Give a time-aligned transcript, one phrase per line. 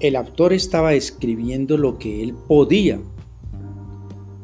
[0.00, 3.00] el autor estaba escribiendo lo que él podía.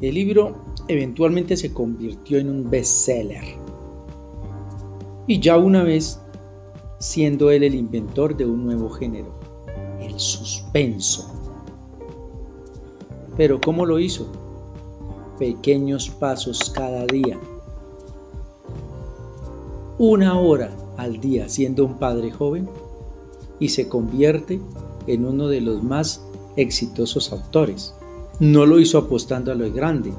[0.01, 0.53] El libro
[0.87, 3.43] eventualmente se convirtió en un bestseller.
[5.27, 6.19] Y ya una vez
[6.99, 9.39] siendo él el inventor de un nuevo género,
[10.01, 11.31] el suspenso.
[13.37, 14.27] Pero ¿cómo lo hizo?
[15.39, 17.39] Pequeños pasos cada día.
[19.97, 22.69] Una hora al día siendo un padre joven
[23.59, 24.84] y se convierte en
[25.25, 26.21] uno de los más
[26.55, 27.93] exitosos autores.
[28.39, 30.11] No lo hizo apostando a lo grande,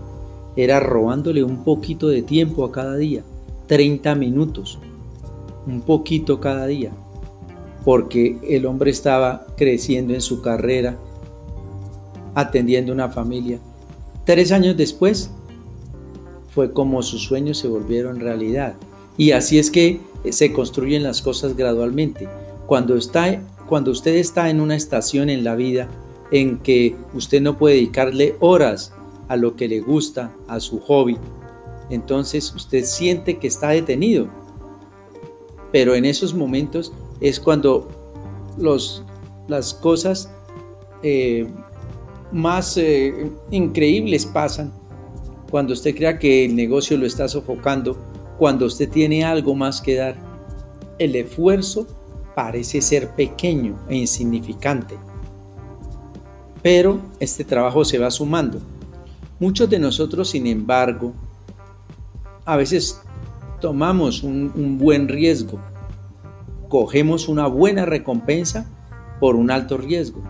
[0.56, 3.22] era robándole un poquito de tiempo a cada día,
[3.66, 4.78] 30 minutos,
[5.66, 6.92] un poquito cada día,
[7.84, 10.96] porque el hombre estaba creciendo en su carrera,
[12.34, 13.58] atendiendo una familia.
[14.24, 15.30] Tres años después
[16.56, 18.76] fue como sus sueños se volvieron realidad.
[19.18, 22.28] Y así es que se construyen las cosas gradualmente.
[22.66, 25.88] Cuando, está, cuando usted está en una estación en la vida
[26.30, 28.92] en que usted no puede dedicarle horas
[29.28, 31.18] a lo que le gusta, a su hobby,
[31.90, 34.28] entonces usted siente que está detenido.
[35.72, 37.88] Pero en esos momentos es cuando
[39.48, 40.30] las cosas
[41.02, 41.46] eh,
[42.32, 44.72] más eh, increíbles pasan,
[45.50, 47.96] cuando usted crea que el negocio lo está sofocando,
[48.38, 50.16] cuando usted tiene algo más que dar.
[50.98, 51.86] El esfuerzo
[52.36, 54.98] parece ser pequeño e insignificante,
[56.62, 58.60] pero este trabajo se va sumando.
[59.40, 61.14] Muchos de nosotros, sin embargo,
[62.44, 63.00] a veces
[63.62, 65.58] tomamos un, buen riesgo,
[66.68, 68.70] cogemos una buena recompensa
[69.18, 70.22] por un alto riesgo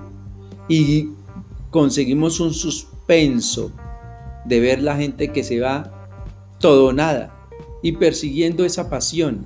[0.69, 1.09] y
[1.71, 3.73] conseguimos un suspenso
[4.45, 6.09] de ver la gente que se va
[6.61, 7.37] todo nada
[7.83, 9.45] y persiguiendo esa pasión.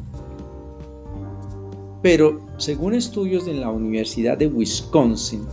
[2.02, 5.46] Pero según estudios en la Universidad de Wisconsin,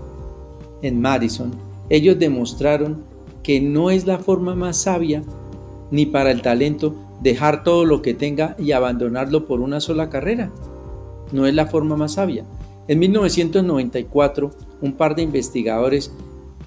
[0.81, 1.51] en Madison,
[1.90, 3.03] ellos demostraron
[3.44, 5.23] que no es la forma más sabia
[5.90, 10.51] ni para el talento dejar todo lo que tenga y abandonarlo por una sola carrera.
[11.31, 12.44] No es la forma más sabia.
[12.90, 14.51] En 1994,
[14.81, 16.12] un par de investigadores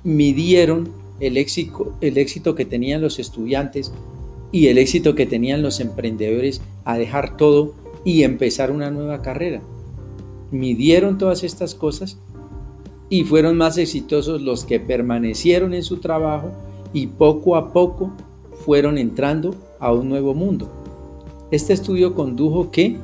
[0.05, 0.89] midieron
[1.21, 3.93] el éxito, que tenían los estudiantes
[4.53, 7.75] y el éxito que tenían los emprendedores a dejar todo
[8.07, 9.61] y empezar una nueva carrera.
[10.51, 12.19] Midieron todas estas cosas
[13.09, 16.51] y fueron más exitosos los que permanecieron en su trabajo
[16.93, 18.13] y poco a poco
[18.65, 20.71] fueron entrando a un nuevo mundo.
[21.51, 22.99] Este estudio condujo que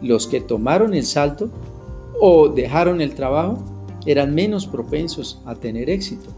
[0.00, 1.50] los que tomaron el salto
[2.20, 3.62] o dejaron el trabajo
[4.06, 6.30] eran menos propensos a tener éxito.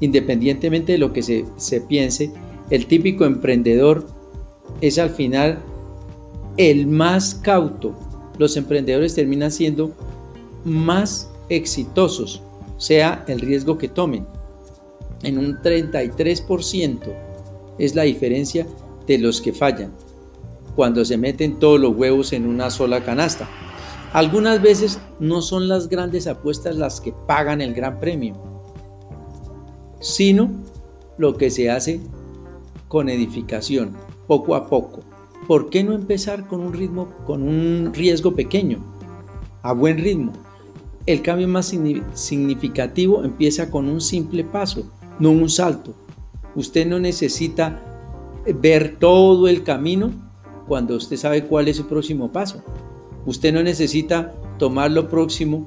[0.00, 2.32] Independientemente de lo que se, se piense,
[2.70, 4.06] el típico emprendedor
[4.80, 5.60] es al final
[6.56, 7.94] el más cauto.
[8.38, 9.92] Los emprendedores terminan siendo
[10.64, 12.42] más exitosos,
[12.78, 14.26] sea el riesgo que tomen.
[15.22, 16.98] En un 33%
[17.78, 18.66] es la diferencia
[19.06, 19.92] de los que fallan
[20.74, 23.48] cuando se meten todos los huevos en una sola canasta.
[24.12, 28.34] Algunas veces no son las grandes apuestas las que pagan el gran premio,
[30.00, 30.50] sino
[31.18, 32.00] lo que se hace
[32.88, 35.00] con edificación, poco a poco.
[35.46, 38.78] ¿Por qué no empezar con un ritmo, con un riesgo pequeño,
[39.62, 40.32] a buen ritmo?
[41.04, 41.74] El cambio más
[42.14, 44.84] significativo empieza con un simple paso,
[45.18, 45.94] no un salto.
[46.54, 47.82] Usted no necesita
[48.60, 50.12] ver todo el camino
[50.68, 52.62] cuando usted sabe cuál es su próximo paso.
[53.26, 55.66] Usted no necesita tomar lo próximo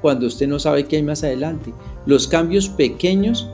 [0.00, 1.72] cuando usted no sabe qué hay más adelante.
[2.06, 3.50] Los cambios pequeños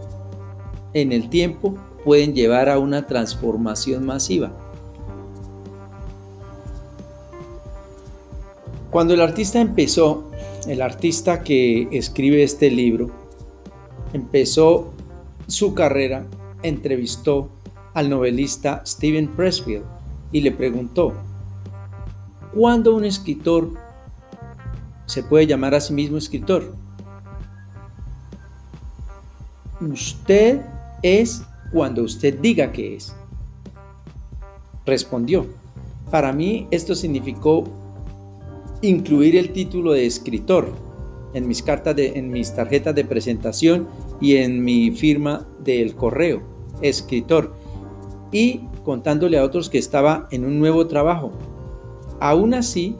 [0.92, 4.52] en el tiempo pueden llevar a una transformación masiva.
[8.90, 10.30] Cuando el artista empezó,
[10.66, 13.10] el artista que escribe este libro,
[14.12, 14.92] empezó
[15.46, 16.26] su carrera,
[16.64, 17.50] entrevistó
[17.94, 19.84] al novelista Steven Pressfield
[20.32, 21.12] y le preguntó,
[22.52, 23.70] ¿cuándo un escritor
[25.06, 26.75] se puede llamar a sí mismo escritor?
[29.81, 30.62] Usted
[31.02, 33.14] es cuando usted diga que es.
[34.84, 35.46] Respondió,
[36.10, 37.80] para mí esto significó
[38.82, 40.73] incluir el título de escritor
[41.35, 43.88] en mis cartas de, en mis tarjetas de presentación
[44.21, 46.43] y en mi firma del correo,
[46.82, 47.55] escritor,
[48.32, 51.32] y contándole a otros que estaba en un nuevo trabajo.
[52.21, 52.97] Aún así,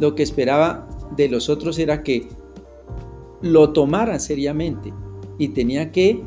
[0.00, 2.28] lo que esperaba de los otros era que
[3.40, 4.92] lo tomaran seriamente
[5.38, 6.22] y tenía que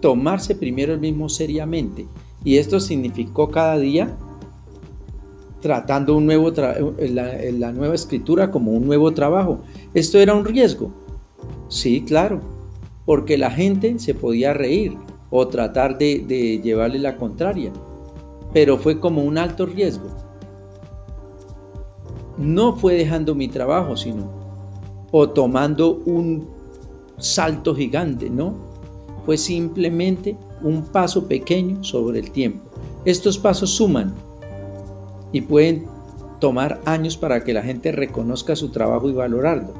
[0.00, 2.06] tomarse primero el mismo seriamente.
[2.44, 4.16] Y esto significó cada día
[5.66, 9.62] tratando un nuevo la, la nueva escritura como un nuevo trabajo.
[9.94, 10.92] ¿Esto era un riesgo?
[11.68, 12.40] Sí, claro,
[13.04, 14.96] porque la gente se podía reír
[15.28, 17.72] o tratar de, de llevarle la contraria,
[18.52, 20.06] pero fue como un alto riesgo.
[22.38, 24.30] No fue dejando mi trabajo, sino
[25.10, 26.46] o tomando un
[27.18, 28.54] salto gigante, no.
[29.24, 32.60] Fue simplemente un paso pequeño sobre el tiempo.
[33.04, 34.14] Estos pasos suman
[35.36, 35.84] y pueden
[36.40, 39.74] tomar años para que la gente reconozca su trabajo y valorarlo.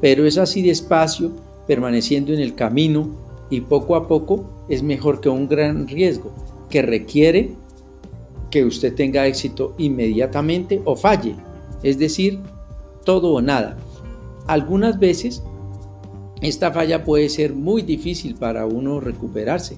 [0.00, 1.30] Pero es así despacio,
[1.68, 3.10] permaneciendo en el camino
[3.48, 6.32] y poco a poco es mejor que un gran riesgo
[6.68, 7.52] que requiere
[8.50, 11.36] que usted tenga éxito inmediatamente o falle.
[11.84, 12.40] Es decir,
[13.04, 13.78] todo o nada.
[14.48, 15.44] Algunas veces
[16.42, 19.76] esta falla puede ser muy difícil para uno recuperarse,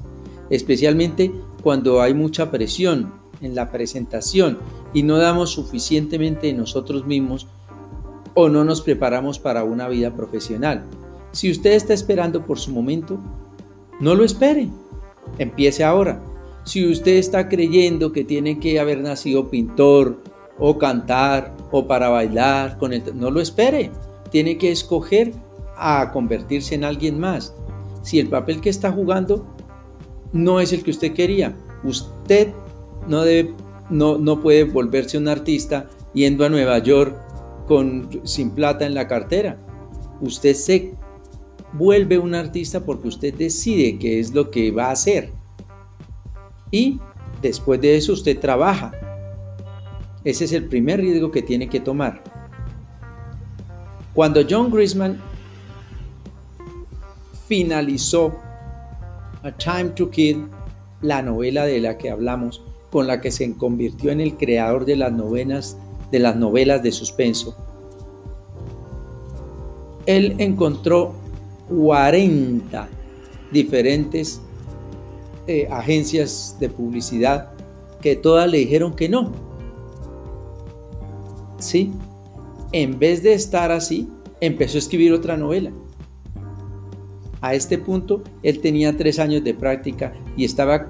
[0.49, 1.31] especialmente
[1.62, 3.12] cuando hay mucha presión
[3.43, 4.58] en la presentación
[4.93, 7.47] y no damos suficientemente de nosotros mismos
[8.35, 10.85] o no nos preparamos para una vida profesional.
[11.33, 13.19] Si usted está esperando por su momento,
[14.01, 14.69] no lo espere.
[15.39, 16.23] Empiece ahora.
[16.65, 20.23] Si usted está creyendo que tiene que haber nacido pintor
[20.59, 23.91] o cantar o para bailar, con el, no lo espere.
[24.31, 25.33] Tiene que escoger
[25.77, 27.55] a convertirse en alguien más.
[28.03, 29.47] Si el papel que está jugando
[30.33, 32.49] no es el que usted quería, usted
[33.09, 33.55] no, debe,
[33.91, 37.17] no, no puede volverse un artista yendo a Nueva York
[37.67, 39.59] con, sin plata en la cartera.
[40.21, 40.95] Usted se
[41.73, 45.33] vuelve un artista porque usted decide qué es lo que va a hacer.
[46.71, 47.01] Y
[47.43, 48.93] después de eso usted trabaja.
[50.25, 52.23] Ese es el primer riesgo que tiene que tomar.
[54.15, 55.21] Cuando John Grisman
[57.49, 58.37] finalizó
[59.43, 60.49] A Time to Kill,
[61.01, 64.97] la novela de la que hablamos, con la que se convirtió en el creador de
[64.97, 65.77] las novenas
[66.11, 67.57] de las novelas de suspenso.
[70.07, 71.15] Él encontró
[71.69, 72.89] 40
[73.53, 74.41] diferentes
[75.47, 77.53] eh, agencias de publicidad
[78.01, 79.33] que todas le dijeron que no.
[81.59, 81.93] Sí,
[82.73, 84.09] en vez de estar así,
[84.41, 85.71] empezó a escribir otra novela.
[87.43, 90.89] A este punto, él tenía tres años de práctica y estaba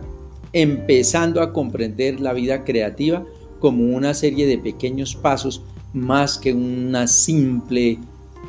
[0.53, 3.25] empezando a comprender la vida creativa
[3.59, 5.63] como una serie de pequeños pasos
[5.93, 7.99] más que una simple,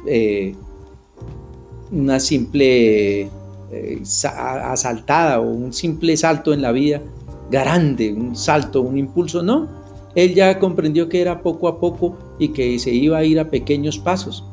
[0.07, 0.55] eh,
[1.91, 3.29] una simple
[3.71, 7.01] eh, asaltada o un simple salto en la vida
[7.49, 9.67] grande, un salto, un impulso, no.
[10.15, 13.49] Él ya comprendió que era poco a poco y que se iba a ir a
[13.49, 14.45] pequeños pasos.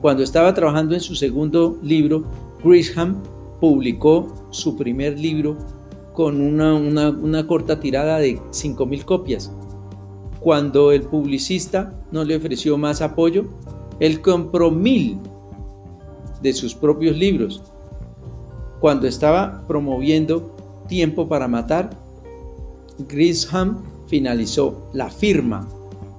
[0.00, 2.24] Cuando estaba trabajando en su segundo libro,
[2.62, 3.22] Grisham
[3.60, 5.56] publicó su primer libro
[6.16, 9.52] con una, corta tirada de 5.000 copias
[10.46, 13.46] cuando el publicista no le ofreció más apoyo,
[13.98, 15.18] él compró mil
[16.40, 17.64] de sus propios libros.
[18.78, 20.54] Cuando estaba promoviendo
[20.86, 21.90] Tiempo para Matar,
[23.08, 25.68] Grisham finalizó la firma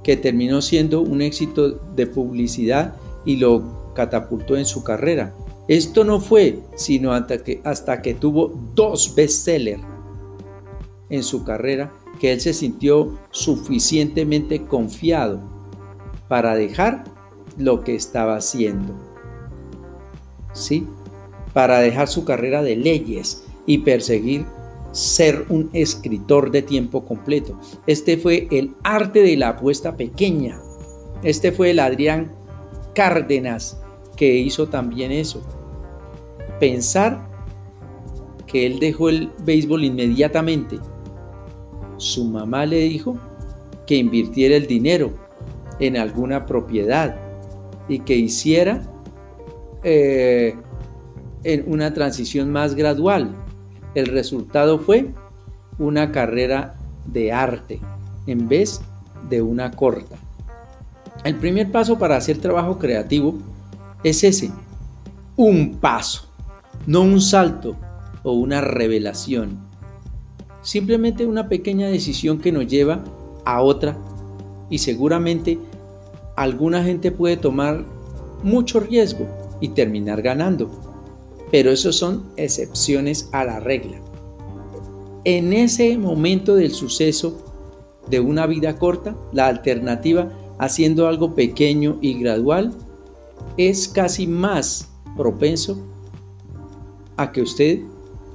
[0.03, 5.33] que terminó siendo un éxito de publicidad y lo catapultó en su carrera.
[5.67, 9.83] Esto no fue sino hasta que, hasta que tuvo dos bestsellers
[11.09, 15.41] en su carrera que él se sintió suficientemente confiado
[16.27, 17.03] para dejar
[17.57, 18.93] lo que estaba haciendo.
[20.53, 20.88] ¿Sí?
[21.53, 24.45] Para dejar su carrera de leyes y perseguir
[24.91, 27.59] ser un escritor de tiempo completo.
[27.86, 30.59] Este fue el arte de la apuesta pequeña.
[31.24, 32.31] Este fue el Adrián
[32.95, 33.79] Cárdenas
[34.15, 35.41] que hizo también eso.
[36.59, 37.27] Pensar
[38.45, 40.79] que él dejó el béisbol inmediatamente
[41.97, 43.17] su mamá le dijo
[43.85, 45.11] que invirtiera el dinero
[45.79, 47.15] en alguna propiedad
[47.87, 48.81] y que hiciera
[49.83, 50.55] eh,
[51.43, 53.35] en una transición más gradual.
[53.95, 55.11] El resultado fue
[55.79, 57.79] una carrera de arte
[58.27, 58.81] en vez
[59.29, 60.17] de una corta.
[61.23, 63.37] El primer paso para hacer trabajo creativo
[64.03, 64.51] es ese,
[65.35, 66.26] un paso,
[66.88, 67.75] no un salto
[68.24, 69.67] o una revelación
[70.67, 73.01] simplemente una pequeña decisión que nos lleva
[73.46, 73.98] a otra
[74.70, 75.58] y seguramente
[76.36, 77.86] alguna gente puede tomar
[78.44, 79.27] mucho riesgo
[79.62, 80.70] y terminar ganando.
[81.51, 84.01] Pero eso son excepciones a la regla.
[85.24, 87.46] En ese momento del suceso
[88.10, 90.29] de una vida corta, la alternativa
[90.60, 92.74] haciendo algo pequeño y gradual
[93.56, 95.82] es casi más propenso
[97.17, 97.81] a que usted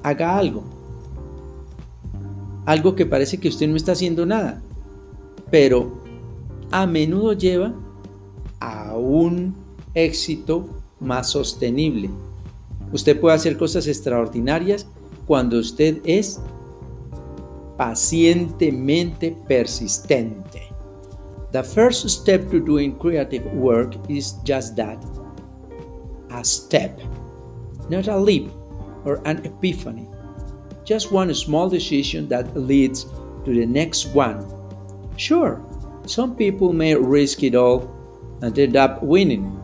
[0.02, 0.62] haga algo
[2.64, 4.62] algo que parece que usted no está haciendo nada,
[5.50, 6.00] pero
[6.70, 7.74] a menudo lleva
[8.60, 9.54] a un
[9.94, 10.66] éxito
[11.00, 12.10] más sostenible.
[12.92, 14.86] Usted puede hacer cosas extraordinarias
[15.26, 16.40] cuando usted es
[17.76, 20.62] pacientemente persistente.
[21.52, 24.98] The first step to doing creative work is just that
[26.30, 26.98] a step,
[27.90, 28.61] not a leap
[29.04, 30.08] or an epiphany.
[30.84, 33.04] Just one small decision that leads
[33.44, 34.46] to the next one.
[35.16, 35.64] Sure,
[36.06, 37.90] some people may risk it all
[38.42, 39.62] and end up winning,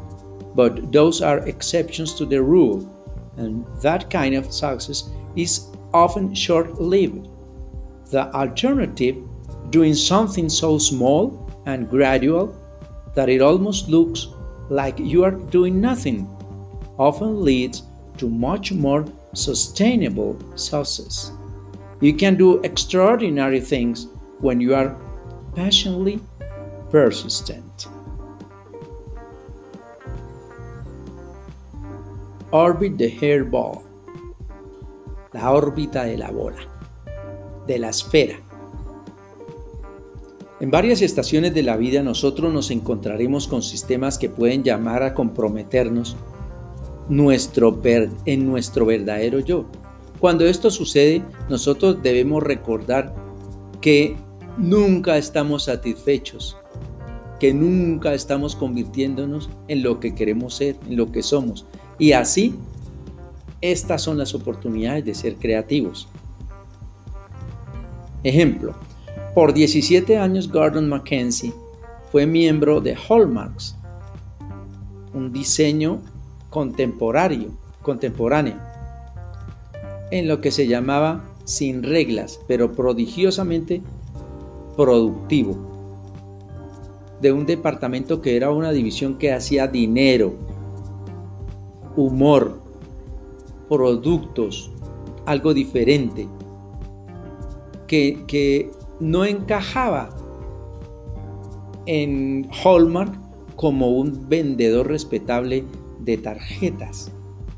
[0.55, 2.89] but those are exceptions to the rule,
[3.37, 7.29] and that kind of success is often short lived.
[8.11, 9.17] The alternative,
[9.71, 12.55] doing something so small and gradual
[13.15, 14.29] that it almost looks
[14.71, 16.29] like you are doing nothing,
[16.99, 17.83] often leads
[18.19, 19.05] to much more
[19.35, 21.33] sustainable success.
[22.01, 24.07] You can do extraordinary things
[24.41, 24.97] when you are
[25.55, 26.21] passionately
[26.91, 27.89] persistent.
[32.51, 33.83] Orbit the hairball.
[35.33, 36.61] La órbita de la bola.
[37.67, 38.37] De la esfera.
[40.61, 45.15] En varias estaciones de la vida nosotros nos encontraremos con sistemas que pueden llamar a
[45.15, 46.17] comprometernos
[47.09, 47.81] nuestro
[48.25, 49.67] en nuestro verdadero yo.
[50.21, 53.15] Cuando esto sucede, nosotros debemos recordar
[53.81, 54.17] que
[54.57, 56.57] nunca estamos satisfechos,
[57.39, 61.67] que nunca estamos convirtiéndonos en lo que queremos ser, en lo que somos.
[61.99, 62.55] Y así,
[63.61, 66.09] estas son las oportunidades de ser creativos.
[68.25, 68.75] Ejemplo,
[69.35, 71.53] por 17 años Gordon Mackenzie
[72.11, 73.77] fue miembro de Hallmarks,
[75.15, 76.01] un diseño
[76.51, 77.51] contemporáneo,
[77.83, 78.57] contemporáneo,
[80.11, 83.83] en lo que se llamaba sin reglas, pero prodigiosamente
[84.77, 85.57] productivo,
[87.21, 90.35] de un departamento que era una división que hacía dinero,
[91.97, 92.61] humor,
[93.69, 94.71] productos,
[95.27, 96.29] algo diferente,
[97.87, 100.11] que, que no encajaba
[101.87, 103.13] en Hallmark
[103.57, 105.65] como un vendedor respetable
[106.09, 107.13] de tarjetas.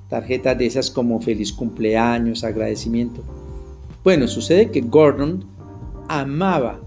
[0.09, 3.23] Tarjetas de esas como feliz cumpleaños, agradecimiento.
[4.03, 5.45] Bueno, sucede que Gordon
[6.09, 6.81] amaba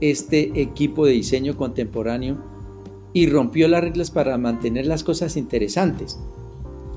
[0.00, 2.38] este equipo de diseño contemporáneo
[3.12, 6.18] y rompió las reglas para mantener las cosas interesantes.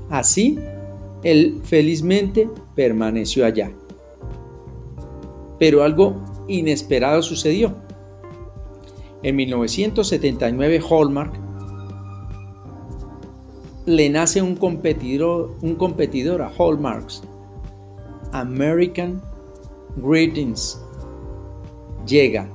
[0.08, 0.58] Así,
[1.22, 3.72] él felizmente permaneció allá.
[5.58, 6.16] Pero algo
[6.48, 7.74] inesperado sucedió.
[9.22, 11.43] En 1979 Hallmark
[13.86, 17.22] le nace un competidor, un competidor a Hallmarks,
[18.32, 19.20] American
[19.96, 20.80] Greetings.
[22.06, 22.48] Llega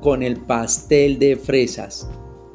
[0.00, 2.08] con el pastel de fresas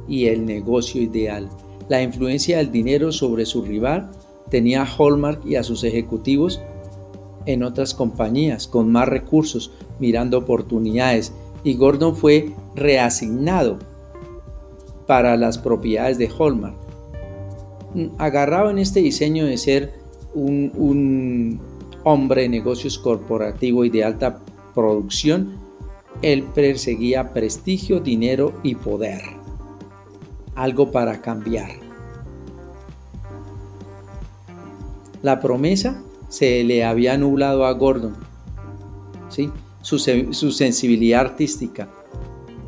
[0.07, 1.49] y el negocio ideal.
[1.89, 4.09] La influencia del dinero sobre su rival
[4.49, 6.61] tenía a Hallmark y a sus ejecutivos
[7.45, 13.79] en otras compañías con más recursos, mirando oportunidades, y Gordon fue reasignado
[15.07, 16.84] para las propiedades de Hallmark.
[18.17, 19.93] Agarrado en este diseño de ser
[20.33, 21.59] un,
[22.03, 24.39] hombre de negocios corporativo y de alta
[24.73, 25.53] producción,
[26.21, 29.21] él perseguía prestigio, dinero y poder.
[30.55, 31.71] Algo para cambiar.
[35.21, 38.15] La promesa se le había nublado a Gordon,
[39.29, 39.49] ¿sí?
[39.81, 41.89] su sensibilidad artística.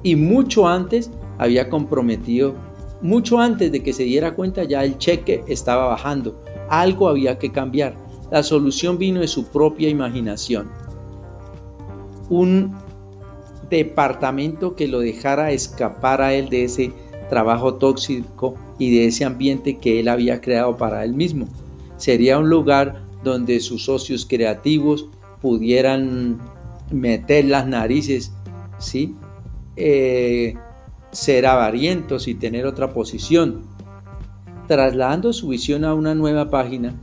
[0.04, 2.56] Y mucho antes había comprometido,
[3.02, 6.42] mucho antes de que se diera cuenta ya el cheque estaba bajando.
[6.70, 7.96] Algo había que cambiar.
[8.32, 10.70] La solución vino de su propia imaginación.
[12.30, 12.76] Un
[13.70, 16.92] departamento que lo dejara escapar a él de ese
[17.30, 21.48] trabajo tóxico y de ese ambiente que él había creado para él mismo.
[21.98, 25.08] Sería un lugar donde sus socios creativos
[25.42, 26.40] pudieran
[26.92, 28.32] meter las narices,
[28.78, 29.16] ¿sí?
[29.76, 30.56] Eh,
[31.12, 33.64] ser avarientos y tener otra posición.
[34.68, 36.94] Trasladando su visión a una nueva página,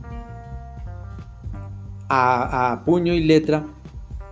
[2.09, 3.65] a, puño y letra,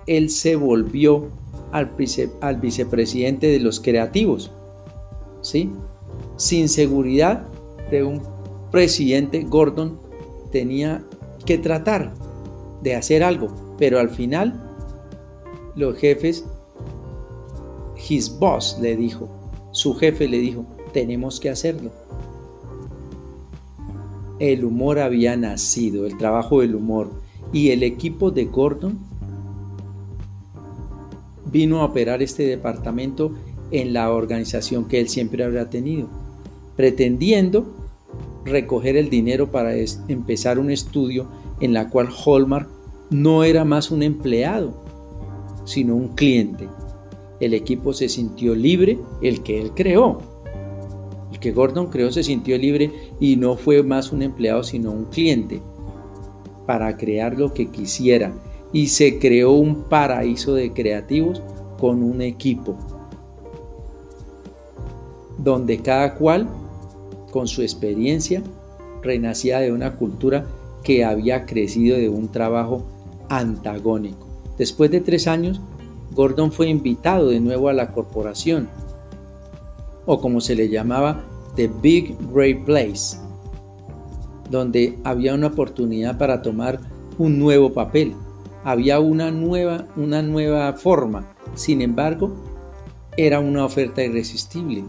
[0.06, 1.30] él se volvió
[1.72, 1.92] al,
[2.42, 4.52] al, vicepresidente de los creativos,
[5.42, 5.72] ¿sí?
[6.38, 7.48] Sin seguridad
[7.90, 8.22] de un
[8.72, 10.00] presidente, Gordon
[10.52, 11.04] tenía
[11.46, 12.14] que tratar
[12.82, 14.62] de hacer algo, pero al final
[15.76, 16.46] los jefes,
[18.08, 19.30] his boss le dijo,
[19.74, 21.92] su jefe le dijo, tenemos que hacerlo.
[24.40, 27.12] El humor había nacido, el trabajo del humor,
[27.52, 29.00] y el equipo de Gordon
[31.52, 33.32] vino a operar este departamento
[33.72, 36.08] en la organización que él siempre habría tenido,
[36.76, 37.66] pretendiendo
[38.46, 39.74] recoger el dinero para
[40.08, 41.28] empezar un estudio
[41.62, 42.68] en la cual Hallmark
[43.10, 44.84] no era más un empleado,
[45.66, 46.68] sino un cliente.
[47.40, 50.20] El equipo se sintió libre, el que él creó.
[51.32, 55.06] El que Gordon creó se sintió libre y no fue más un empleado, sino un
[55.06, 55.62] cliente,
[56.66, 58.34] para crear lo que quisiera.
[58.72, 61.42] Y se creó un paraíso de creativos
[61.80, 62.76] con un equipo,
[65.38, 66.48] donde cada cual,
[67.32, 68.42] con su experiencia,
[69.02, 70.46] renacía de una cultura
[70.84, 72.84] que había crecido de un trabajo
[73.30, 74.28] antagónico.
[74.58, 75.60] Después de tres años,
[76.12, 78.70] Gordon fue invitado de nuevo a la corporación,
[80.06, 81.24] o como se le llamaba,
[81.56, 83.18] The Big Great Place,
[84.50, 86.80] donde había una oportunidad para tomar
[87.18, 88.14] un nuevo papel,
[88.64, 91.34] había una nueva, una nueva forma.
[91.56, 92.34] Sin embargo,
[93.18, 94.84] era una oferta irresistible.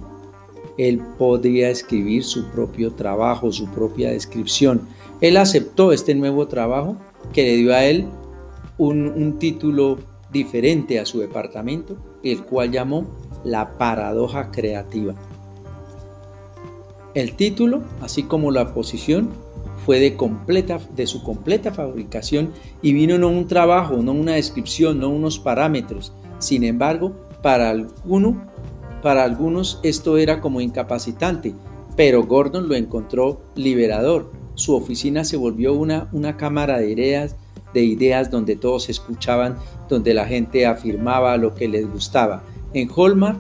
[0.79, 4.83] Él podría escribir su propio trabajo, su propia descripción.
[5.21, 6.97] Él aceptó este nuevo trabajo
[7.33, 8.07] que le dio a él
[8.79, 9.99] un, título
[10.35, 13.07] diferente a su departamento, el cual llamó
[13.45, 15.15] La paradoja creativa.
[17.15, 19.31] El título, así como la posición,
[19.87, 24.99] fue de, completa, de su completa fabricación y vino no un trabajo, no una descripción,
[24.99, 26.13] no unos parámetros.
[26.39, 27.13] Sin embargo,
[27.43, 27.75] para,
[29.03, 31.55] para algunos esto era como incapacitante,
[31.97, 34.33] pero Gordon lo encontró liberador.
[34.55, 37.37] Su oficina se volvió una, una cámara de ideas,
[37.75, 39.57] de ideas donde todos escuchaban,
[39.89, 42.43] donde la gente afirmaba lo que les gustaba.
[42.73, 43.37] En Holmar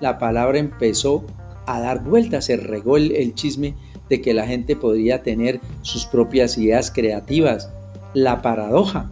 [0.00, 1.24] la palabra empezó
[1.66, 3.74] a dar vueltas, se regó el, chisme
[4.08, 7.70] de que la gente podría tener sus propias ideas creativas.
[8.14, 9.10] La paradoja.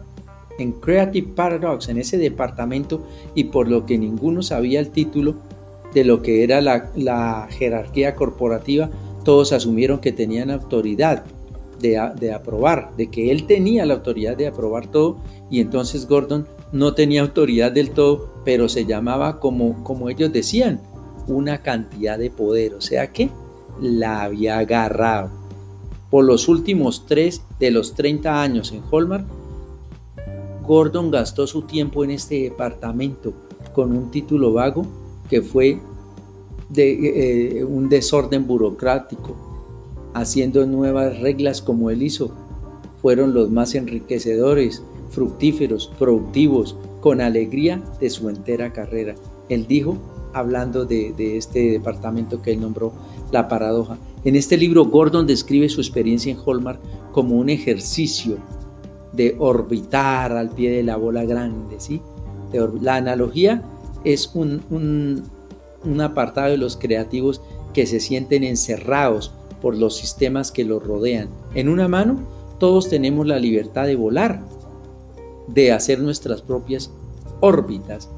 [0.57, 5.35] En Creative Paradox, en ese departamento, y por lo que ninguno sabía el título
[5.93, 8.89] de lo que era la, la jerarquía corporativa,
[9.25, 11.25] todos asumieron que tenían autoridad
[11.79, 15.17] de, aprobar, de que él tenía la autoridad de aprobar todo
[15.49, 20.81] y entonces Gordon no tenía autoridad del todo, pero se llamaba como, como ellos decían,
[21.27, 23.29] una cantidad de poder, o sea que
[23.79, 25.31] la había agarrado.
[26.09, 29.25] Por los últimos tres de los 30 años en Hallmark,
[30.65, 33.33] Gordon gastó su tiempo en este departamento
[33.73, 34.85] con un título vago
[35.29, 35.79] que fue
[36.69, 39.35] de eh, un desorden burocrático,
[40.15, 42.31] haciendo nuevas reglas como él hizo,
[43.01, 49.13] fueron los más enriquecedores, fructíferos, productivos, con alegría de su entera carrera.
[49.49, 49.97] Él dijo,
[50.33, 52.93] hablando de, este departamento que él nombró,
[53.31, 53.97] La Paradoja.
[54.23, 56.79] En este libro, Gordon describe su experiencia en Hallmark
[57.11, 58.37] como un ejercicio
[59.11, 61.75] de orbitar al pie de la bola grande.
[61.79, 62.01] ¿sí?
[62.81, 63.63] La analogía
[64.05, 64.61] es un,
[65.83, 67.41] un apartado de los creativos
[67.73, 71.29] que se sienten encerrados por los sistemas que los rodean.
[71.53, 72.19] En una mano,
[72.59, 74.43] todos tenemos la libertad de volar,
[75.47, 76.91] de hacer nuestras propias
[77.41, 78.09] órbitas,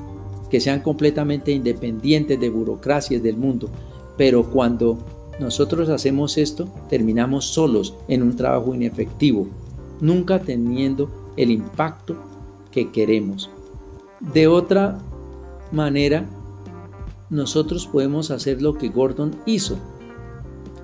[0.50, 3.70] que sean completamente independientes de burocracias del mundo.
[4.18, 4.98] Pero cuando
[5.40, 9.48] nosotros hacemos esto, terminamos solos en un trabajo inefectivo,
[10.00, 12.16] nunca teniendo el impacto
[12.72, 13.50] que queremos.
[14.20, 14.98] De otra
[15.72, 16.26] manera,
[17.30, 19.78] nosotros podemos hacer lo que Gordon hizo,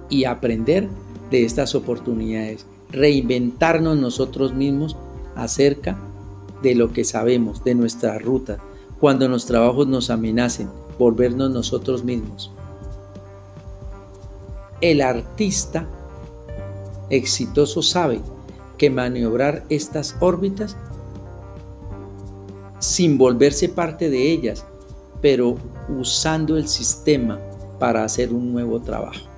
[0.09, 0.89] y aprender
[1.31, 4.95] de estas oportunidades, reinventarnos nosotros mismos
[5.35, 5.97] acerca
[6.61, 8.59] de lo que sabemos, de nuestra ruta,
[8.99, 12.51] cuando los trabajos nos amenacen, volvernos nosotros mismos.
[14.79, 15.87] El artista
[17.09, 18.21] exitoso sabe
[18.77, 20.77] que maniobrar estas órbitas
[22.79, 24.65] sin volverse parte de ellas,
[25.21, 25.55] pero
[25.87, 27.39] usando el sistema
[27.79, 29.32] para hacer un nuevo trabajo.